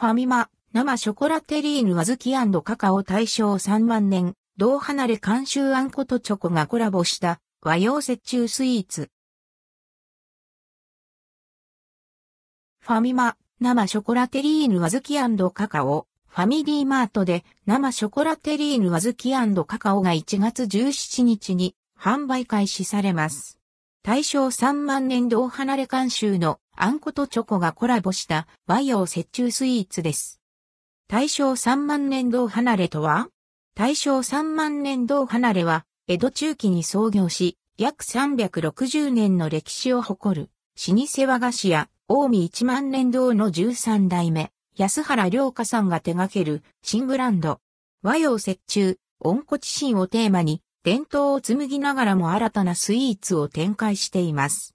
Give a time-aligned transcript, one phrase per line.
[0.00, 9.10] ファミマ、生ショコラテリーヌ小豆カカオ大正3万年、同離れ監修あんことチョコがコラボした和洋折衷スイーツ。
[12.78, 23.58] ファミマ、生ショコラテリーヌ小豆カカオ、ファミリーマートで生ショコラテリーヌ小豆カカオが1月17日に販売開始されます。
[24.02, 30.40] 大正3万年同離れ監修のあんことチョコがコラボした和洋折衷スイーツです。
[31.08, 33.28] 大正3万年度離れとは？
[33.74, 40.50] 大正3万年度離れは、江戸中期に創業し、約360年の歴史を誇る、
[40.88, 47.60] 老舗和菓子屋、近江一万年堂の13代目、安原良香さんが手掛ける新ブランド。
[48.02, 54.74] 和洋折衷、温故知新をテーマに、伝統を紡ぎながらも新たなスイーツを展開しています。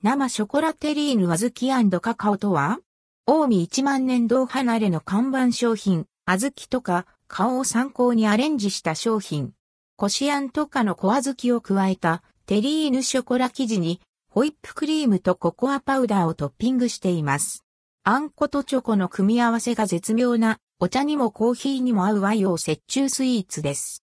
[0.00, 2.78] 生ショコラテリーヌ小豆カカオとは
[3.26, 9.54] 近江一万年堂離れの看板商品、小豆とか顔を参考にアレンジした商品。
[9.96, 17.64] こしあんとかの小小豆を加えたテリーヌショコラ生地にホイップクリームとココアパウダーをトッピングしています。
[18.04, 24.04] あんことチョコの組み合わせが絶妙なお茶にもコーヒーにも合う和洋折衷スイーツです。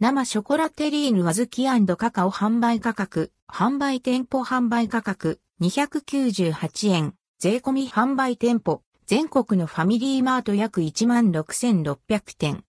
[0.00, 7.14] 生ショコラテリーヌ小豆カカオ販売価格、販売店舗販売価格298円。
[7.38, 12.58] 税込み販売店舗、全国のファミリーマート約16,600点、